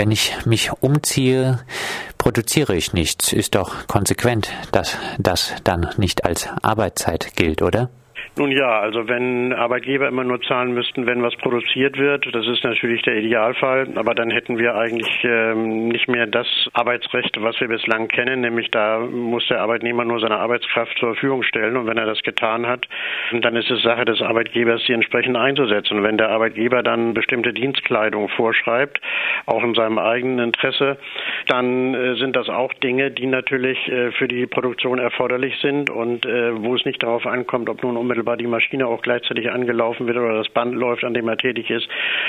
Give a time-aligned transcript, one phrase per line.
[0.00, 1.58] wenn ich mich umziehe,
[2.16, 3.34] produziere ich nichts.
[3.34, 7.90] Ist doch konsequent, dass das dann nicht als Arbeitszeit gilt, oder?
[8.38, 12.62] Nun ja, also wenn Arbeitgeber immer nur zahlen müssten, wenn was produziert wird, das ist
[12.62, 17.66] natürlich der Idealfall, aber dann hätten wir eigentlich ähm, nicht mehr das Arbeitsrecht, was wir
[17.66, 21.98] bislang kennen, nämlich da muss der Arbeitnehmer nur seine Arbeitskraft zur Verfügung stellen und wenn
[21.98, 22.86] er das getan hat,
[23.32, 25.98] dann ist es Sache des Arbeitgebers, sie entsprechend einzusetzen.
[25.98, 29.00] Und wenn der Arbeitgeber dann bestimmte Dienstkleidung vorschreibt,
[29.46, 30.98] auch in seinem eigenen Interesse,
[31.48, 36.24] dann äh, sind das auch Dinge, die natürlich äh, für die Produktion erforderlich sind und
[36.24, 40.06] äh, wo es nicht darauf ankommt, ob nun unmittelbar unmittelbar die Maschine auch gleichzeitig angelaufen
[40.06, 41.88] wird oder das Band läuft, an dem er tätig ist,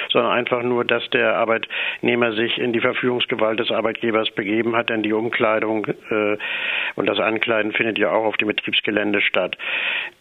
[0.09, 5.03] sondern einfach nur, dass der Arbeitnehmer sich in die Verfügungsgewalt des Arbeitgebers begeben hat, denn
[5.03, 6.37] die Umkleidung äh,
[6.95, 9.57] und das Ankleiden findet ja auch auf dem Betriebsgelände statt.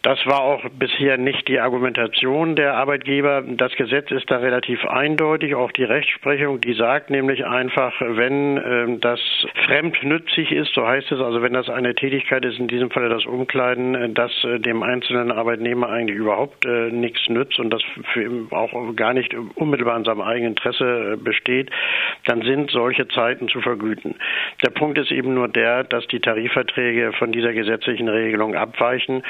[0.02, 3.42] Das war auch bisher nicht die Argumentation der Arbeitgeber.
[3.46, 8.98] Das Gesetz ist da relativ eindeutig, auch die Rechtsprechung, die sagt nämlich einfach, wenn äh,
[8.98, 9.20] das
[9.66, 13.26] fremdnützig ist, so heißt es, also wenn das eine Tätigkeit ist, in diesem Falle das
[13.26, 17.82] Umkleiden, äh, das äh, dem einzelnen Arbeitnehmer Arbeitnehmer eigentlich überhaupt äh, nichts nützt und das
[18.12, 21.70] für ihn auch gar nicht unmittelbar in seinem eigenen Interesse äh, besteht,
[22.26, 24.14] dann sind solche Zeiten zu vergüten.
[24.64, 29.22] Der Punkt ist eben nur der, dass die Tarifverträge von dieser gesetzlichen Regelung abweichen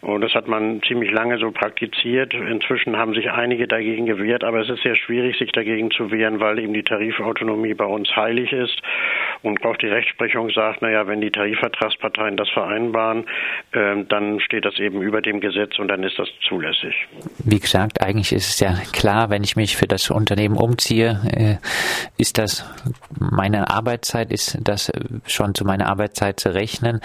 [0.00, 2.32] und das hat man ziemlich lange so praktiziert.
[2.32, 6.40] Inzwischen haben sich einige dagegen gewehrt, aber es ist sehr schwierig, sich dagegen zu wehren,
[6.40, 8.80] weil eben die Tarifautonomie bei uns heilig ist
[9.46, 13.26] und auch die Rechtsprechung sagt, naja, wenn die Tarifvertragsparteien das vereinbaren,
[13.70, 17.06] äh, dann steht das eben über dem Gesetz und dann ist das zulässig.
[17.44, 21.56] Wie gesagt, eigentlich ist es ja klar, wenn ich mich für das Unternehmen umziehe, äh,
[22.20, 22.68] ist das
[23.20, 24.90] meine Arbeitszeit, ist das
[25.26, 27.00] schon zu meiner Arbeitszeit zu rechnen.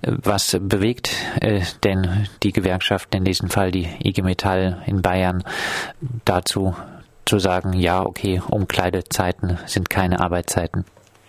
[0.00, 5.44] Was bewegt äh, denn die Gewerkschaft, in diesem Fall die IG Metall in Bayern,
[6.24, 6.74] dazu
[7.26, 10.86] zu sagen, ja, okay, Umkleidezeiten sind keine Arbeitszeiten?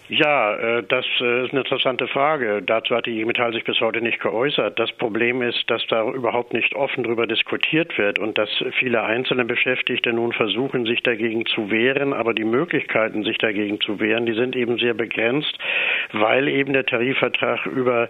[0.09, 2.61] Ja, äh, das äh, ist eine interessante Frage.
[2.61, 4.77] Dazu hat die IG Metall sich bis heute nicht geäußert.
[4.77, 8.49] Das Problem ist, dass da überhaupt nicht offen darüber diskutiert wird und dass
[8.79, 13.99] viele einzelne Beschäftigte nun versuchen, sich dagegen zu wehren, aber die Möglichkeiten, sich dagegen zu
[14.01, 15.57] wehren, die sind eben sehr begrenzt,
[16.13, 18.09] weil eben der Tarifvertrag über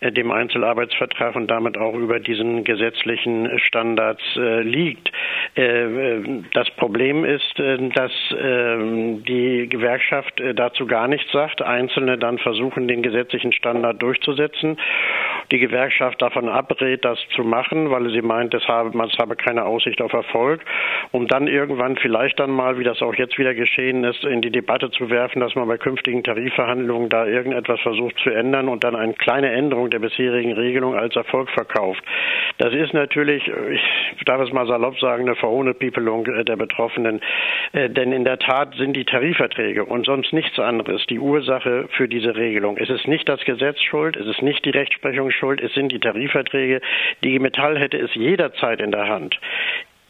[0.00, 5.10] äh, dem Einzelarbeitsvertrag und damit auch über diesen gesetzlichen Standards liegt.
[5.54, 13.02] Das Problem ist, dass ähm, die Gewerkschaft dazu gar nichts sagt, Einzelne dann versuchen, den
[13.02, 14.78] gesetzlichen Standard durchzusetzen.
[15.54, 19.64] Die Gewerkschaft davon abrät, das zu machen, weil sie meint, es habe, es habe keine
[19.64, 20.64] Aussicht auf Erfolg,
[21.12, 24.50] um dann irgendwann vielleicht dann mal, wie das auch jetzt wieder geschehen ist, in die
[24.50, 28.96] Debatte zu werfen, dass man bei künftigen Tarifverhandlungen da irgendetwas versucht zu ändern und dann
[28.96, 32.02] eine kleine Änderung der bisherigen Regelung als Erfolg verkauft.
[32.58, 33.48] Das ist natürlich,
[34.16, 37.20] ich darf es mal salopp sagen, eine Verhohnepiepelung der Betroffenen,
[37.74, 42.08] äh, denn in der Tat sind die Tarifverträge und sonst nichts anderes die Ursache für
[42.08, 42.76] diese Regelung.
[42.76, 46.00] Es ist nicht das Gesetz schuld, es ist nicht die Rechtsprechung schuld, es sind die
[46.00, 46.80] Tarifverträge.
[47.22, 49.38] Die Metall hätte es jederzeit in der Hand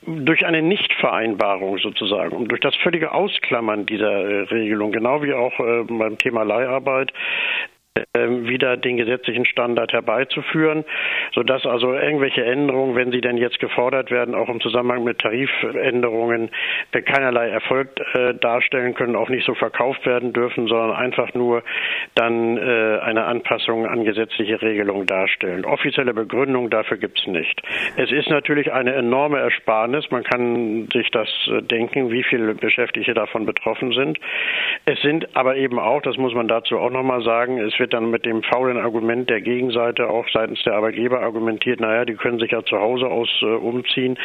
[0.06, 5.58] durch eine Nichtvereinbarung sozusagen und durch das völlige Ausklammern dieser äh, Regelung, genau wie auch
[5.60, 7.12] äh, beim Thema Leiharbeit,
[8.16, 10.84] wieder den gesetzlichen Standard herbeizuführen,
[11.32, 16.50] sodass also irgendwelche Änderungen, wenn sie denn jetzt gefordert werden, auch im Zusammenhang mit Tarifänderungen
[16.90, 21.62] keinerlei Erfolg äh, darstellen können, auch nicht so verkauft werden dürfen, sondern einfach nur
[22.16, 25.64] dann äh, eine Anpassung an gesetzliche Regelungen darstellen.
[25.64, 27.62] Offizielle Begründung dafür gibt es nicht.
[27.96, 30.10] Es ist natürlich eine enorme Ersparnis.
[30.10, 34.18] Man kann sich das äh, denken, wie viele Beschäftigte davon betroffen sind.
[34.84, 38.08] Es sind aber eben auch, das muss man dazu auch nochmal sagen, es wird dann
[38.08, 42.50] mit dem faulen Argument der Gegenseite auch seitens der Arbeitgeber argumentiert, naja, die können sich
[42.50, 44.16] ja zu Hause aus äh, umziehen.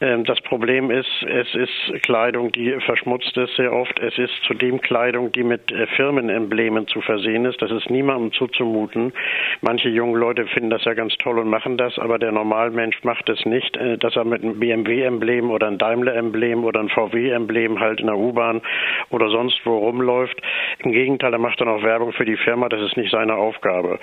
[0.00, 3.98] Ähm, das Problem ist, es ist Kleidung, die verschmutzt ist sehr oft.
[3.98, 7.60] Es ist zudem Kleidung, die mit äh, Firmenemblemen zu versehen ist.
[7.60, 9.12] Das ist niemandem zuzumuten.
[9.60, 13.28] Manche junge Leute finden das ja ganz toll und machen das, aber der Normalmensch macht
[13.28, 17.98] es nicht, äh, dass er mit einem BMW-Emblem oder einem Daimler-Emblem oder einem VW-Emblem halt
[17.98, 18.62] in der U-Bahn
[19.10, 20.40] oder sonst wo rumläuft.
[20.84, 22.68] Im Gegenteil, er macht dann auch Werbung für die Firma.
[22.68, 23.98] Das ist nicht seine Aufgabe.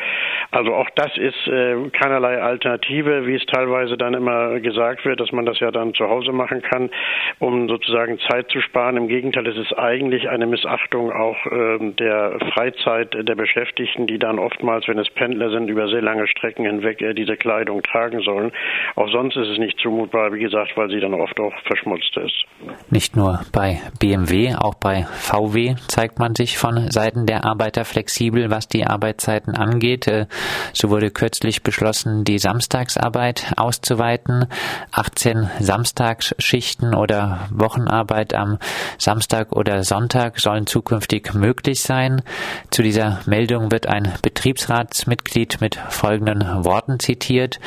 [0.51, 5.31] Also auch das ist äh, keinerlei Alternative, wie es teilweise dann immer gesagt wird, dass
[5.31, 6.89] man das ja dann zu Hause machen kann,
[7.39, 8.97] um sozusagen Zeit zu sparen.
[8.97, 14.39] Im Gegenteil, es ist eigentlich eine Missachtung auch äh, der Freizeit der Beschäftigten, die dann
[14.39, 18.51] oftmals, wenn es Pendler sind, über sehr lange Strecken hinweg äh, diese Kleidung tragen sollen.
[18.95, 22.45] Auch sonst ist es nicht zumutbar, wie gesagt, weil sie dann oft auch verschmutzt ist.
[22.89, 28.49] Nicht nur bei BMW, auch bei VW zeigt man sich von Seiten der Arbeiter flexibel,
[28.49, 30.07] was die Arbeitszeiten angeht.
[30.07, 30.27] Äh,
[30.73, 34.47] so wurde kürzlich beschlossen, die Samstagsarbeit auszuweiten.
[34.91, 38.57] 18 Samstagsschichten oder Wochenarbeit am
[38.97, 42.21] Samstag oder Sonntag sollen zukünftig möglich sein.
[42.69, 47.59] Zu dieser Meldung wird ein Betriebsratsmitglied mit folgenden Worten zitiert.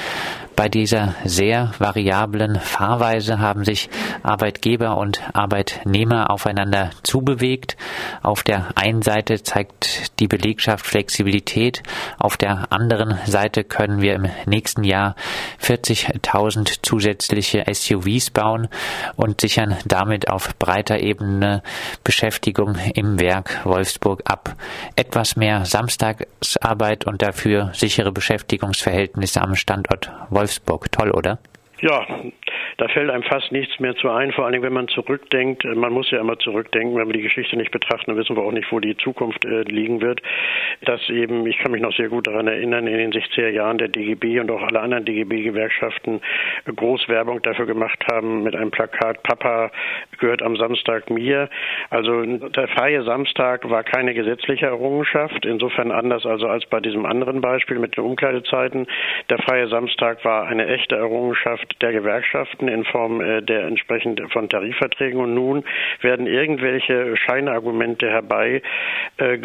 [0.57, 3.91] Bei dieser sehr variablen Fahrweise haben sich
[4.23, 7.77] Arbeitgeber und Arbeitnehmer aufeinander zubewegt.
[8.23, 11.83] Auf der einen Seite zeigt die Belegschaft Flexibilität,
[12.19, 15.17] auf der anderen Seite können wir im nächsten Jahr
[15.61, 18.69] 40.000 zusätzliche SUVs bauen
[19.17, 21.63] und sichern damit auf breiter Ebene
[22.05, 24.55] Beschäftigung im Werk Wolfsburg ab.
[24.95, 30.93] Etwas mehr Samstagsarbeit und dafür sichere Beschäftigungsverhältnisse am Standort Wolfsburg Wolfsburg.
[30.93, 31.39] Toll, oder?
[31.85, 32.07] Ja,
[32.79, 35.65] da fällt einem fast nichts mehr zu ein, vor allen Dingen, wenn man zurückdenkt.
[35.67, 38.53] Man muss ja immer zurückdenken, wenn wir die Geschichte nicht betrachten, dann wissen wir auch
[38.53, 40.23] nicht, wo die Zukunft äh, liegen wird.
[40.87, 43.89] Dass eben, ich kann mich noch sehr gut daran erinnern, in den 60er Jahren der
[43.89, 46.23] DGB und auch alle anderen DGB-Gewerkschaften
[46.75, 49.71] groß Werbung dafür gemacht haben mit einem Plakat, Papa
[50.19, 51.51] gehört am Samstag mir.
[51.91, 57.43] Also der freie Samstag war keine gesetzliche Errungenschaft, insofern anders also als bei diesem anderen
[57.43, 58.87] Beispiel mit den Umkleidezeiten.
[59.29, 64.49] Der freie Samstag war eine echte Errungenschaft der Gewerkschaften in Form äh, der entsprechend von
[64.49, 65.21] Tarifverträgen.
[65.21, 65.65] Und nun
[66.01, 68.63] werden irgendwelche Scheinargumente herbei
[69.19, 69.39] äh,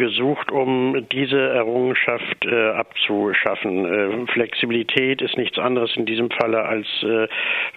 [0.50, 4.26] um diese Errungenschaft äh, abzuschaffen.
[4.28, 6.86] Flexibilität ist nichts anderes in diesem Falle als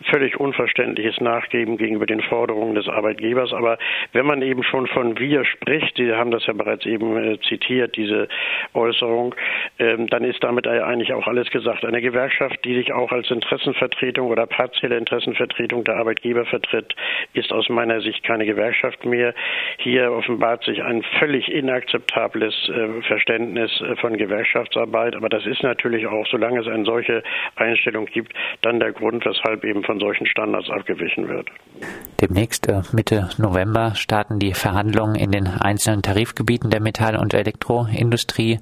[0.09, 3.53] völlig unverständliches Nachgeben gegenüber den Forderungen des Arbeitgebers.
[3.53, 3.77] Aber
[4.13, 8.27] wenn man eben schon von wir spricht, Sie haben das ja bereits eben zitiert, diese
[8.73, 9.35] Äußerung,
[9.79, 11.85] ähm, dann ist damit eigentlich auch alles gesagt.
[11.85, 16.93] Eine Gewerkschaft, die sich auch als Interessenvertretung oder partielle Interessen Interessenvertretung der Arbeitgeber vertritt,
[17.33, 19.33] ist aus meiner Sicht keine Gewerkschaft mehr.
[19.77, 25.15] Hier offenbart sich ein völlig inakzeptables äh, Verständnis äh, von Gewerkschaftsarbeit.
[25.15, 27.23] Aber das ist natürlich auch, solange es eine solche
[27.55, 31.49] Einstellung gibt, dann der Grund, weshalb eben von solchen Standards abgewichen wird.
[32.21, 38.59] Demnächst äh, Mitte November starten die Verhandlungen in den einzelnen Tarifgebieten der Metall- und Elektroindustrie.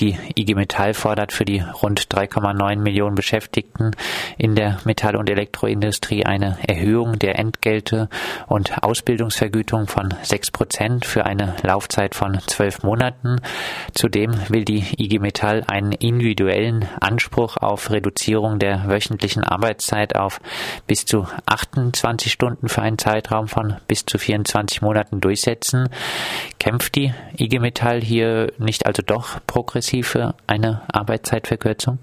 [0.00, 3.92] Die IG Metall fordert für die rund 3,9 Millionen Beschäftigten
[4.38, 8.08] in der Metall- und Elektroindustrie Industrie eine Erhöhung der Entgelte
[8.46, 13.40] und Ausbildungsvergütung von sechs Prozent für eine Laufzeit von zwölf Monaten.
[13.92, 20.40] Zudem will die IG Metall einen individuellen Anspruch auf Reduzierung der wöchentlichen Arbeitszeit auf
[20.86, 25.88] bis zu 28 Stunden für einen Zeitraum von bis zu 24 Monaten durchsetzen.
[26.58, 31.98] Kämpft die IG Metall hier nicht also doch progressiv für eine Arbeitszeitverkürzung?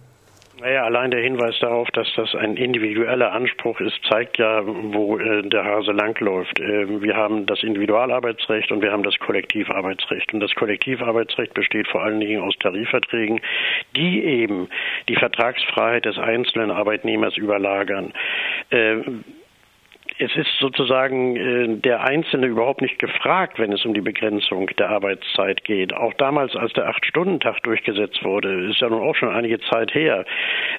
[0.64, 5.42] Naja, allein der Hinweis darauf, dass das ein individueller Anspruch ist, zeigt ja, wo äh,
[5.42, 6.58] der Hase langläuft.
[6.58, 10.34] Äh, wir haben das Individualarbeitsrecht und wir haben das Kollektivarbeitsrecht.
[10.34, 13.42] Und das Kollektivarbeitsrecht besteht vor allen Dingen aus Tarifverträgen,
[13.98, 14.70] die eben
[15.10, 18.14] die Vertragsfreiheit des einzelnen Arbeitnehmers überlagern.
[18.70, 19.02] Äh,
[20.20, 24.90] es ist sozusagen äh, der Einzelne überhaupt nicht gefragt, wenn es um die Begrenzung der
[24.90, 25.94] Arbeitszeit geht.
[25.94, 30.26] Auch damals, als der Acht-Stunden-Tag durchgesetzt wurde, ist ja nun auch schon einige Zeit her,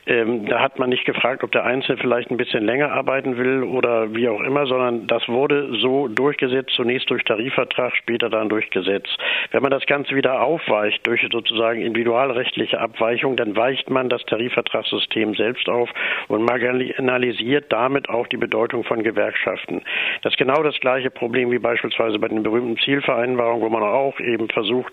[0.06, 3.62] ähm, da hat man nicht gefragt, ob der Einzelne vielleicht ein bisschen länger arbeiten will
[3.62, 8.70] oder wie auch immer, sondern das wurde so durchgesetzt, zunächst durch Tarifvertrag, später dann durch
[8.70, 9.08] Gesetz.
[9.50, 15.34] Wenn man das Ganze wieder aufweicht durch sozusagen individualrechtliche Abweichung, dann weicht man das Tarifvertragssystem
[15.34, 15.90] selbst auf
[16.28, 19.82] und marginalisiert damit auch die Bedeutung von Gewerkschaften Gewerkschaften.
[20.22, 24.18] Das ist genau das gleiche Problem wie beispielsweise bei den berühmten Zielvereinbarungen, wo man auch
[24.20, 24.92] eben versucht,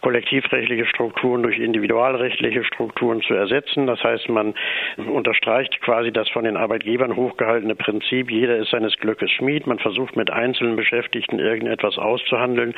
[0.00, 3.86] kollektivrechtliche Strukturen durch individualrechtliche Strukturen zu ersetzen.
[3.86, 4.54] Das heißt, man
[4.96, 9.66] unterstreicht quasi das von den Arbeitgebern hochgehaltene Prinzip, jeder ist seines Glückes Schmied.
[9.66, 12.74] Man versucht mit einzelnen Beschäftigten irgendetwas auszuhandeln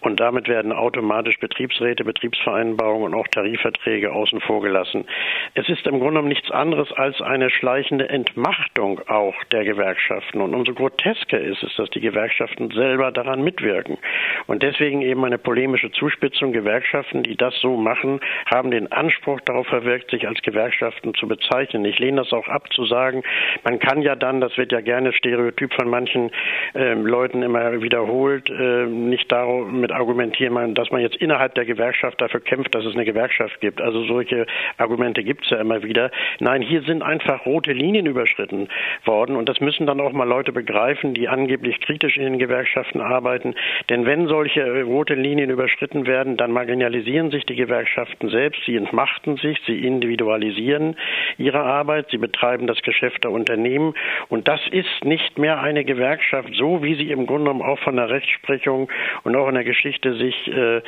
[0.00, 5.06] und damit werden automatisch Betriebsräte, Betriebsvereinbarungen und auch Tarifverträge außen vor gelassen.
[5.54, 10.40] Es ist im Grunde nichts anderes als eine schleichende Entmachtung auch der Gewerkschaften.
[10.44, 13.98] Und umso grotesker ist es, dass die Gewerkschaften selber daran mitwirken.
[14.46, 16.52] Und deswegen eben eine polemische Zuspitzung.
[16.52, 21.84] Gewerkschaften, die das so machen, haben den Anspruch darauf verwirkt, sich als Gewerkschaften zu bezeichnen.
[21.84, 23.22] Ich lehne das auch ab zu sagen,
[23.64, 26.30] man kann ja dann, das wird ja gerne stereotyp von manchen
[26.74, 32.40] äh, Leuten immer wiederholt, äh, nicht damit argumentieren, dass man jetzt innerhalb der Gewerkschaft dafür
[32.40, 33.80] kämpft, dass es eine Gewerkschaft gibt.
[33.80, 34.46] Also solche
[34.76, 36.10] Argumente gibt es ja immer wieder.
[36.40, 38.68] Nein, hier sind einfach rote Linien überschritten
[39.04, 43.00] worden und das müssen dann auch mal Leute begreifen, die angeblich kritisch in den Gewerkschaften
[43.00, 43.54] arbeiten.
[43.88, 49.36] Denn wenn solche rote Linien überschritten werden, dann marginalisieren sich die Gewerkschaften selbst, sie entmachten
[49.36, 50.96] sich, sie individualisieren
[51.38, 53.94] ihre Arbeit, sie betreiben das Geschäft der Unternehmen.
[54.28, 57.94] Und das ist nicht mehr eine Gewerkschaft, so wie sie im Grunde genommen auch von
[57.94, 58.90] der Rechtsprechung
[59.22, 60.78] und auch in der Geschichte sich äh,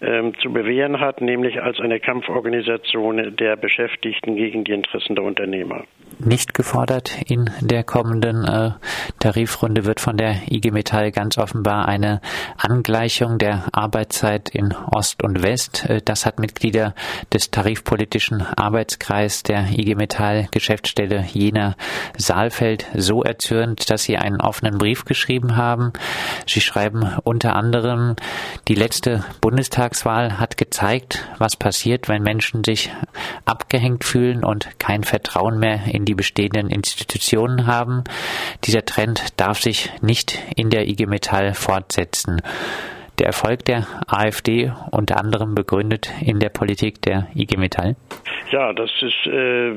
[0.00, 5.84] äh, zu bewähren hat, nämlich als eine Kampforganisation der Beschäftigten gegen die Interessen der Unternehmer.
[6.18, 8.70] Nicht gefordert in der kommenden äh,
[9.18, 12.20] Tarifrunde wird von der IG Metall ganz offenbar eine
[12.56, 15.84] Angleichung der Arbeitszeit in Ost und West.
[15.88, 16.94] Äh, das hat Mitglieder
[17.32, 21.76] des tarifpolitischen Arbeitskreis der IG Metall Geschäftsstelle Jena
[22.16, 25.92] Saalfeld so erzürnt, dass sie einen offenen Brief geschrieben haben.
[26.46, 28.16] Sie schreiben unter anderem,
[28.68, 32.90] die letzte Bundestagswahl hat gezeigt, was passiert, wenn Menschen sich
[33.44, 38.04] abgehängt fühlen und kein Vertrauen mehr in die bestehenden Institutionen haben.
[38.64, 42.42] Dieser Trend darf sich nicht in der IG Metall fortsetzen.
[43.18, 47.96] Der Erfolg der AfD unter anderem begründet in der Politik der IG Metall?
[48.50, 49.72] Ja, das ist äh,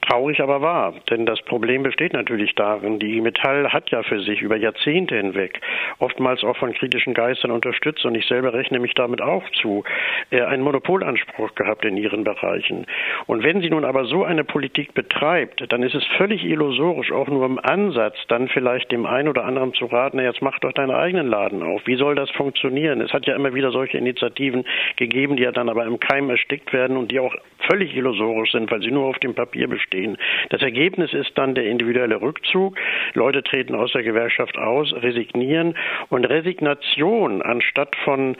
[0.00, 0.94] traurig, aber wahr.
[1.10, 5.60] Denn das Problem besteht natürlich darin, die Metall hat ja für sich über Jahrzehnte hinweg,
[5.98, 9.84] oftmals auch von kritischen Geistern unterstützt, und ich selber rechne mich damit auch zu,
[10.30, 12.86] äh, einen Monopolanspruch gehabt in ihren Bereichen.
[13.26, 17.28] Und wenn sie nun aber so eine Politik betreibt, dann ist es völlig illusorisch, auch
[17.28, 20.92] nur im Ansatz, dann vielleicht dem einen oder anderen zu raten, jetzt mach doch deinen
[20.92, 21.82] eigenen Laden auf.
[21.86, 23.02] Wie soll das funktionieren?
[23.02, 24.64] Es hat ja immer wieder solche Initiativen
[24.96, 27.34] gegeben, die ja dann aber im Keim erstickt werden und die auch
[27.68, 30.16] völlig völlig illusorisch sind, weil sie nur auf dem Papier bestehen.
[30.50, 32.76] Das Ergebnis ist dann der individuelle Rückzug.
[33.14, 35.74] Leute treten aus der Gewerkschaft aus, resignieren
[36.08, 38.36] und Resignation anstatt von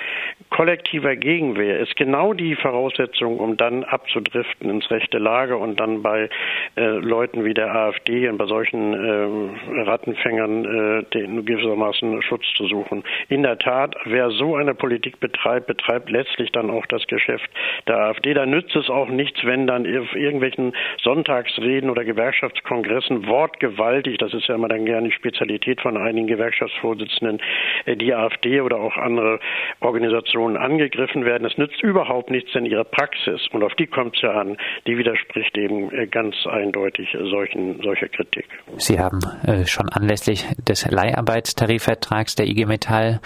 [0.51, 6.29] kollektiver Gegenwehr ist genau die Voraussetzung, um dann abzudriften ins rechte Lager und dann bei
[6.77, 12.67] äh, Leuten wie der AfD und bei solchen äh, Rattenfängern äh, den gewissermaßen Schutz zu
[12.67, 13.03] suchen.
[13.29, 17.51] In der Tat, wer so eine Politik betreibt, betreibt letztlich dann auch das Geschäft
[17.87, 18.35] der AfD.
[18.35, 24.33] Da nützt es auch nicht, nichts, wenn dann auf irgendwelchen Sonntagsreden oder Gewerkschaftskongressen wortgewaltig, das
[24.35, 27.41] ist ja immer dann gerne die Spezialität von einigen Gewerkschaftsvorsitzenden,
[27.87, 29.41] äh, die AfD oder auch andere
[29.81, 31.47] Organisationen angegriffen werden.
[31.47, 34.99] Es nützt überhaupt nichts, denn ihre Praxis, und auf die kommt es ja an, die
[34.99, 38.47] widerspricht eben äh, ganz eindeutig solchen, solcher Kritik.
[38.77, 43.21] Sie haben äh, schon anlässlich des Leiharbeitstarifvertrags der IG Metall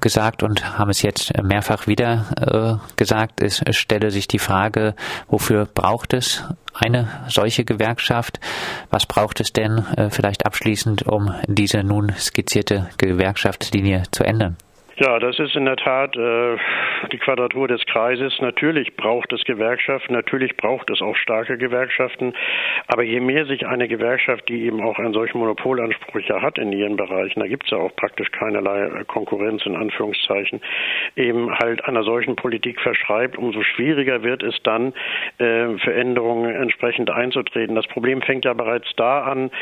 [0.00, 4.94] gesagt und haben es jetzt mehrfach wieder gesagt, es stelle sich die Frage,
[5.28, 6.44] Wofür braucht es
[6.74, 8.40] eine solche Gewerkschaft?
[8.90, 14.56] Was braucht es denn äh, vielleicht abschließend, um diese nun skizzierte Gewerkschaftslinie zu ändern?
[15.00, 16.56] Ja, das ist in der Tat äh,
[17.12, 18.36] die Quadratur des Kreises.
[18.40, 22.34] Natürlich braucht es Gewerkschaften, natürlich braucht es auch starke Gewerkschaften.
[22.88, 26.72] Aber je mehr sich eine Gewerkschaft, die eben auch einen solchen Monopolanspruch ja hat in
[26.72, 30.60] ihren Bereichen, da gibt es ja auch praktisch keinerlei äh, Konkurrenz in Anführungszeichen,
[31.14, 34.94] eben halt einer solchen Politik verschreibt, umso schwieriger wird es dann,
[35.38, 37.76] äh, Veränderungen entsprechend einzutreten.
[37.76, 39.52] Das Problem fängt ja bereits da an,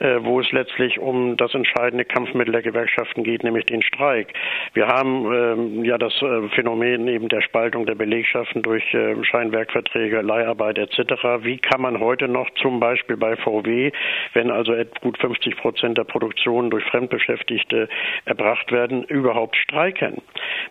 [0.00, 4.34] äh, wo es letztlich um das entscheidende Kampfmittel der Gewerkschaften geht, nämlich den Streik.
[4.74, 9.14] Wir wir haben ähm, ja das äh, Phänomen eben der Spaltung der Belegschaften durch äh,
[9.22, 10.98] Scheinwerkverträge, Leiharbeit etc.
[11.42, 13.92] Wie kann man heute noch zum Beispiel bei VW,
[14.32, 17.88] wenn also gut 50 Prozent der Produktion durch Fremdbeschäftigte
[18.24, 20.20] erbracht werden, überhaupt streiken?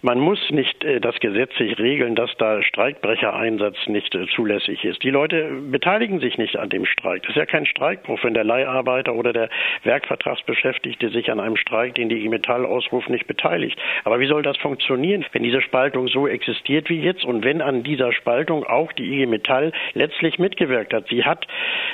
[0.01, 5.03] Man muss nicht äh, das gesetzlich regeln, dass da Streikbrechereinsatz nicht äh, zulässig ist.
[5.03, 7.21] Die Leute beteiligen sich nicht an dem Streik.
[7.21, 9.47] Das ist ja kein Streikbruch, wenn der Leiharbeiter oder der
[9.83, 13.79] Werkvertragsbeschäftigte sich an einem Streik, den die IG Metall ausruft, nicht beteiligt.
[14.03, 17.83] Aber wie soll das funktionieren, wenn diese Spaltung so existiert wie jetzt und wenn an
[17.83, 21.07] dieser Spaltung auch die IG Metall letztlich mitgewirkt hat?
[21.09, 21.47] Sie hat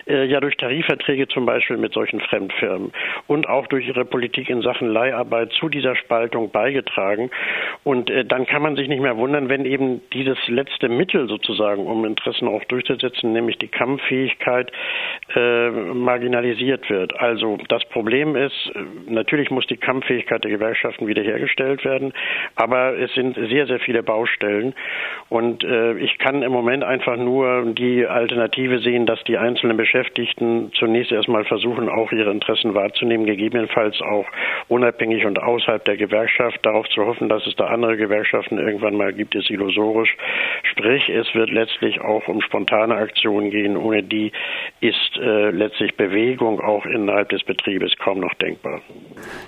[0.08, 2.92] äh, ja durch Tarifverträge zum Beispiel mit solchen Fremdfirmen
[3.28, 7.30] und auch durch ihre Politik in Sachen Leiharbeit zu dieser Spaltung beigetragen.
[7.84, 11.86] Und äh, dann kann man sich nicht mehr wundern, wenn eben dieses letzte Mittel sozusagen,
[11.86, 14.72] um Interessen auch durchzusetzen, nämlich die Kampffähigkeit,
[15.36, 17.20] äh, marginalisiert wird.
[17.20, 22.14] Also das Problem ist, äh, natürlich muss die Kampffähigkeit der Gewerkschaften wiederhergestellt werden werden.
[22.56, 24.74] Aber es sind sehr, sehr viele Baustellen.
[25.30, 30.72] Und äh, ich kann im Moment einfach nur die Alternative sehen, dass die einzelnen Beschäftigten
[30.74, 34.26] zunächst erstmal versuchen, auch ihre Interessen wahrzunehmen, gegebenenfalls auch
[34.68, 36.60] unabhängig und außerhalb der Gewerkschaft.
[36.66, 40.16] Darauf zu hoffen, dass es da andere Gewerkschaften irgendwann mal gibt, ist illusorisch.
[40.78, 44.32] Sprich, es wird letztlich auch um spontane Aktionen gehen, ohne die
[44.80, 48.82] ist äh, letztlich Bewegung auch innerhalb des Betriebes kaum noch denkbar.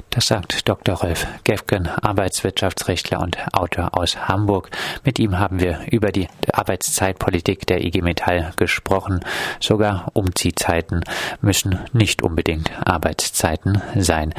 [0.09, 0.95] Das sagt Dr.
[0.95, 4.71] Rolf Gefgen, Arbeitswirtschaftsrechtler und Autor aus Hamburg.
[5.05, 9.19] Mit ihm haben wir über die Arbeitszeitpolitik der IG Metall gesprochen.
[9.59, 11.03] Sogar Umziehzeiten
[11.41, 14.33] müssen nicht unbedingt Arbeitszeiten sein.